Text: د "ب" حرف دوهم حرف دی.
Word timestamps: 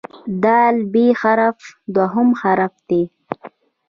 د 0.43 0.45
"ب" 0.91 0.93
حرف 1.21 1.59
دوهم 1.95 2.29
حرف 2.41 2.73
دی. 2.89 3.01